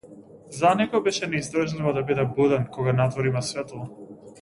[0.59, 3.89] За него беше неиздржливо да биде буден кога надвор има светло.